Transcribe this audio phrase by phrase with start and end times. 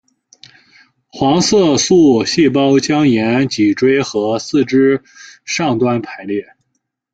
[1.11, 5.03] 黄色素细胞将沿脊椎和四肢
[5.45, 6.53] 上端排列。